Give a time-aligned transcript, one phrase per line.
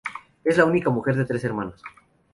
[0.43, 1.79] Es la única mujer de tres hermanos.